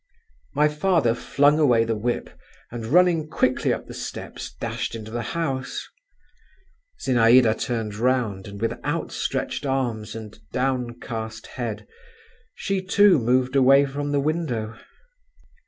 [0.55, 2.31] My father flung away the whip,
[2.71, 5.87] and running quickly up the steps, dashed into the house….
[7.05, 11.85] Zinaïda turned round, and with outstretched arms and downcast head,
[12.55, 14.75] she too moved away from the window.